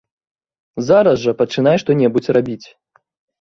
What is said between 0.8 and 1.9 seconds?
Зараз жа пачынай